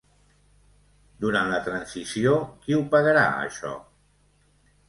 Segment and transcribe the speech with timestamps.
[1.25, 2.33] Durant la transició,
[2.65, 3.79] qui ho pagarà, això?